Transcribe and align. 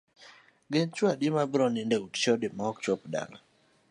Gin 0.71 0.87
chuo 0.95 1.07
adi 1.13 1.27
mabiro 1.35 1.65
nindo 1.71 1.95
e 1.97 2.01
ute 2.05 2.19
chode 2.23 2.45
kendo 2.49 2.63
ok 2.71 2.77
chop 2.83 3.01
dala? 3.13 3.37